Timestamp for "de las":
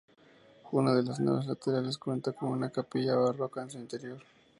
0.95-1.19